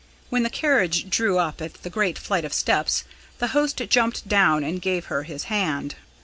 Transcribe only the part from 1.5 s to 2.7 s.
at the great flight of